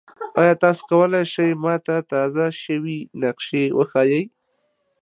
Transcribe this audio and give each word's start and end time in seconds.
ایا 0.39 0.53
تاسو 0.63 0.81
کولی 0.89 1.23
شئ 1.33 1.49
ما 1.63 1.75
ته 1.85 1.95
تازه 2.11 2.45
شوي 2.63 2.99
نقشې 3.21 3.63
وښایئ؟ 3.77 4.23